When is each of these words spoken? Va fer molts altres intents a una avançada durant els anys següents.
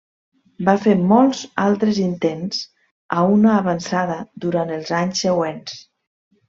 Va 0.69 0.73
fer 0.85 0.95
molts 1.11 1.41
altres 1.65 1.99
intents 2.05 2.63
a 3.19 3.29
una 3.37 3.55
avançada 3.59 4.19
durant 4.49 4.77
els 4.81 4.95
anys 5.03 5.25
següents. 5.29 5.83